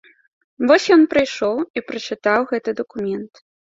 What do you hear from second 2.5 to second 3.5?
гэты дакумент.